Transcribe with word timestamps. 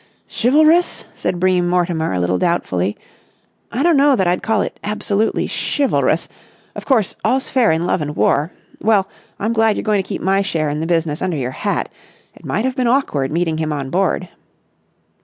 "Chivalrous?" 0.27 1.05
said 1.13 1.39
Bream 1.39 1.69
Mortimer 1.69 2.11
a 2.11 2.19
little 2.19 2.39
doubtfully. 2.39 2.97
"I 3.71 3.83
don't 3.83 3.95
know 3.97 4.15
that 4.15 4.25
I'd 4.25 4.41
call 4.41 4.63
it 4.63 4.79
absolutely 4.83 5.45
chivalrous. 5.47 6.27
Of 6.73 6.87
course, 6.87 7.15
all's 7.23 7.51
fair 7.51 7.71
in 7.71 7.85
love 7.85 8.01
and 8.01 8.15
war. 8.15 8.51
Well, 8.79 9.07
I'm 9.39 9.53
glad 9.53 9.75
you're 9.75 9.83
going 9.83 10.01
to 10.01 10.09
keep 10.09 10.23
my 10.23 10.41
share 10.41 10.71
in 10.71 10.79
the 10.79 10.87
business 10.87 11.21
under 11.21 11.37
your 11.37 11.51
hat. 11.51 11.87
It 12.33 12.43
might 12.43 12.65
have 12.65 12.75
been 12.75 12.87
awkward 12.87 13.31
meeting 13.31 13.59
him 13.59 13.71
on 13.71 13.91
board." 13.91 14.27